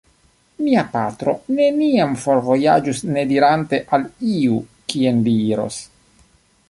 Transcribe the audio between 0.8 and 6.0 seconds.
patro neniam forvojaĝus nedirante al iu kien li iros.